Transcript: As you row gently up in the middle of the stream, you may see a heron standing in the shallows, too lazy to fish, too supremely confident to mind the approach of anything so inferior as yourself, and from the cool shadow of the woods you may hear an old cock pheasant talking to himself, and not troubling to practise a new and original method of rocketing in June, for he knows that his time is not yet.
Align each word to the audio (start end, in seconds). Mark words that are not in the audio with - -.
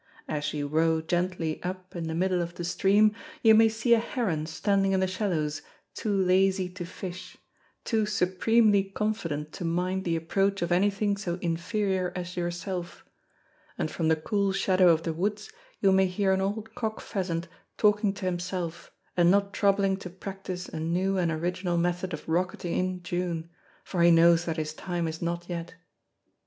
As 0.27 0.51
you 0.51 0.67
row 0.67 0.99
gently 0.99 1.61
up 1.61 1.95
in 1.95 2.07
the 2.07 2.15
middle 2.15 2.41
of 2.41 2.55
the 2.55 2.63
stream, 2.63 3.13
you 3.43 3.53
may 3.53 3.69
see 3.69 3.93
a 3.93 3.99
heron 3.99 4.47
standing 4.47 4.93
in 4.93 4.99
the 4.99 5.05
shallows, 5.05 5.61
too 5.93 6.11
lazy 6.11 6.67
to 6.69 6.87
fish, 6.87 7.37
too 7.85 8.07
supremely 8.07 8.83
confident 8.83 9.53
to 9.53 9.63
mind 9.63 10.03
the 10.03 10.15
approach 10.15 10.63
of 10.63 10.71
anything 10.71 11.17
so 11.17 11.35
inferior 11.39 12.11
as 12.15 12.35
yourself, 12.35 13.05
and 13.77 13.91
from 13.91 14.07
the 14.07 14.15
cool 14.15 14.51
shadow 14.51 14.89
of 14.89 15.03
the 15.03 15.13
woods 15.13 15.51
you 15.81 15.91
may 15.91 16.07
hear 16.07 16.31
an 16.31 16.41
old 16.41 16.73
cock 16.73 16.99
pheasant 16.99 17.47
talking 17.77 18.11
to 18.11 18.25
himself, 18.25 18.91
and 19.15 19.29
not 19.29 19.53
troubling 19.53 19.95
to 19.97 20.09
practise 20.09 20.67
a 20.67 20.79
new 20.79 21.19
and 21.19 21.31
original 21.31 21.77
method 21.77 22.11
of 22.11 22.27
rocketing 22.27 22.75
in 22.75 23.03
June, 23.03 23.51
for 23.83 24.01
he 24.01 24.09
knows 24.09 24.45
that 24.45 24.57
his 24.57 24.73
time 24.73 25.07
is 25.07 25.21
not 25.21 25.47
yet. 25.47 25.75